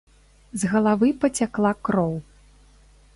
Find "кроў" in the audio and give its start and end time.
1.89-2.13